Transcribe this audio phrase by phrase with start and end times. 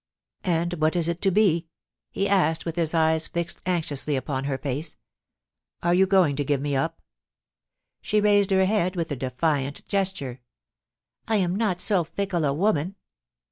[0.29, 1.67] * *And what is it to be?*
[2.09, 4.95] he asked, with his eyes fixed anxiously upon her face.
[5.39, 7.03] * Are you going to give me up ?*
[8.01, 10.41] She raised her head with a defiant gesture:
[10.83, 12.95] * I am not so fickle a woman.